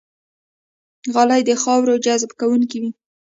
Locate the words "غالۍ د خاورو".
1.13-1.93